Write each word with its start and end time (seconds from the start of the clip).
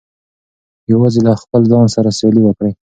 یوازې 0.91 1.19
له 1.27 1.33
خپل 1.41 1.61
ځان 1.71 1.85
سره 1.95 2.09
سیالي 2.17 2.41
وکړئ. 2.43 2.71